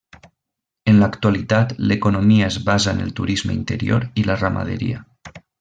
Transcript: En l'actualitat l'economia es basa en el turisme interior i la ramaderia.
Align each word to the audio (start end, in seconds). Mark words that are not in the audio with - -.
En 0.93 1.01
l'actualitat 1.01 1.75
l'economia 1.91 2.49
es 2.53 2.59
basa 2.71 2.97
en 2.97 3.05
el 3.07 3.15
turisme 3.23 3.57
interior 3.61 4.11
i 4.23 4.29
la 4.31 4.43
ramaderia. 4.45 5.07